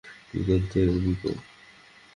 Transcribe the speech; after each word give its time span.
দুর্দান্ত, 0.29 0.71
এমিকো! 0.79 1.31